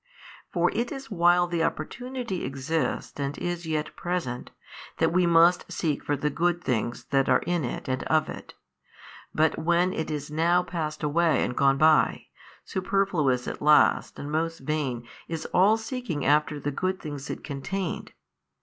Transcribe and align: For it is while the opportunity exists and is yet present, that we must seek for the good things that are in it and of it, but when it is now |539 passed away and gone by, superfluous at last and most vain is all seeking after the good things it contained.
For 0.51 0.71
it 0.73 0.91
is 0.91 1.11
while 1.11 1.45
the 1.45 1.63
opportunity 1.63 2.43
exists 2.43 3.19
and 3.19 3.37
is 3.37 3.67
yet 3.67 3.95
present, 3.95 4.49
that 4.97 5.13
we 5.13 5.27
must 5.27 5.71
seek 5.71 6.03
for 6.03 6.17
the 6.17 6.31
good 6.31 6.63
things 6.63 7.03
that 7.11 7.29
are 7.29 7.43
in 7.45 7.63
it 7.63 7.87
and 7.87 8.01
of 8.05 8.27
it, 8.27 8.55
but 9.31 9.59
when 9.59 9.93
it 9.93 10.09
is 10.09 10.31
now 10.31 10.63
|539 10.63 10.67
passed 10.69 11.03
away 11.03 11.43
and 11.43 11.55
gone 11.55 11.77
by, 11.77 12.25
superfluous 12.65 13.47
at 13.47 13.61
last 13.61 14.17
and 14.17 14.31
most 14.31 14.61
vain 14.61 15.07
is 15.27 15.45
all 15.53 15.77
seeking 15.77 16.25
after 16.25 16.59
the 16.59 16.71
good 16.71 16.99
things 16.99 17.29
it 17.29 17.43
contained. 17.43 18.11